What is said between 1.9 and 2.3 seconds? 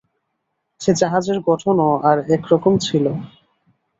আর